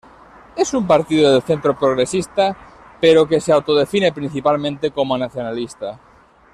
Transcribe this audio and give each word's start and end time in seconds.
Es 0.55 0.73
un 0.73 0.87
partido 0.87 1.31
del 1.31 1.43
centro 1.43 1.77
progresista 1.77 2.57
pero 2.99 3.27
que 3.27 3.39
se 3.39 3.51
autodefine 3.53 4.11
principalmente 4.11 4.89
como 4.89 5.15
nacionalista. 5.15 5.99